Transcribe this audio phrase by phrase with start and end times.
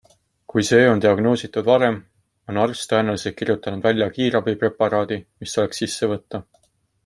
[0.51, 1.99] Kui see on diagnoositud varem,
[2.53, 6.45] on arst tõenäoliselt kirjutanud välja kiirabipreparaadi, mis tuleks sisse võtta.